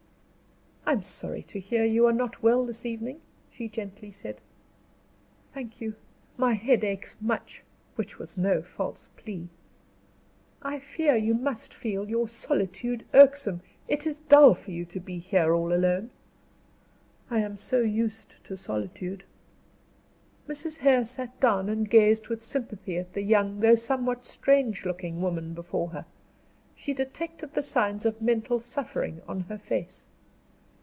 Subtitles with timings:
[0.83, 4.41] "I am sorry to hear you are not well, this evening," she gently said.
[5.53, 5.95] "Thank you.
[6.35, 7.63] My head aches much"
[7.95, 9.47] which was no false plea.
[10.61, 13.61] "I fear you must feel your solitude irksome.
[13.87, 16.09] It is dull for you to be here all alone."
[17.29, 19.23] "I am so used to solitude."
[20.45, 20.79] Mrs.
[20.79, 25.53] Hare sat down, and gazed with sympathy at the young, though somewhat strange looking woman
[25.53, 26.05] before her.
[26.75, 30.05] She detected the signs of mental suffering on her face.